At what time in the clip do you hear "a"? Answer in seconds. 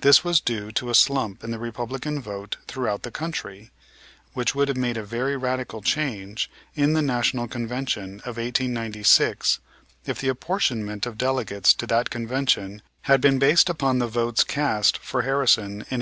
0.90-0.96, 4.96-5.04